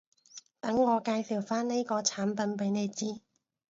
[0.59, 3.21] 等我介紹返呢個產品畀你知